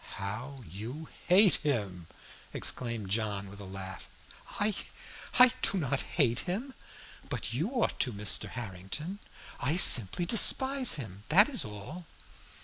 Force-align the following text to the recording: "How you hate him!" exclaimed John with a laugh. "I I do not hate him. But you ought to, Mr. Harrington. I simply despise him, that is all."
"How 0.15 0.63
you 0.65 1.09
hate 1.27 1.57
him!" 1.57 2.07
exclaimed 2.55 3.11
John 3.11 3.51
with 3.51 3.59
a 3.59 3.65
laugh. 3.65 4.09
"I 4.59 4.73
I 5.37 5.51
do 5.61 5.77
not 5.77 6.01
hate 6.01 6.39
him. 6.49 6.73
But 7.29 7.53
you 7.53 7.69
ought 7.69 7.99
to, 7.99 8.11
Mr. 8.11 8.49
Harrington. 8.49 9.19
I 9.59 9.75
simply 9.75 10.25
despise 10.25 10.95
him, 10.95 11.21
that 11.29 11.47
is 11.49 11.63
all." 11.63 12.07